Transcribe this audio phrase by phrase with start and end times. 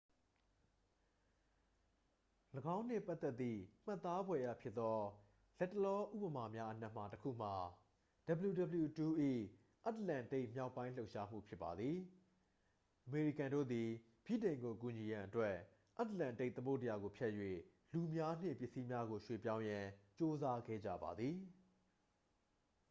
[2.75, 4.97] ၎င်းနှင့်ပတ်သက်သည့် မှတ်သားဖွယ်ရာဖြစ်သော
[5.59, 7.55] လတ်တလောဥပမာများအနက်မှ တစ် ခုမှာ
[8.49, 9.09] wwii၏
[9.85, 11.95] အတ္တလန္တိတ်မြောက်ပိုင်း လှုပ်ရှားမှုဖြစ်ပါသည်
[13.05, 13.89] အမေရိကန်တို့သည်
[14.25, 15.55] ဗြိတိန်ကိုကူညီရန်အတွက်
[15.99, 17.33] အတ္တလန္တိတ်သမုဒ္ဒရာကိုဖြတ်၍
[17.91, 19.85] လူများနှင့် ပစ္စည်းများကိုရွှေ့ပြောင်းရန်
[20.17, 21.35] ကြိုးစားခဲ့ကြပါသည်